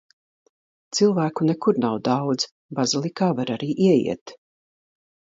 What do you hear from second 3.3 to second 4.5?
var arī ieiet.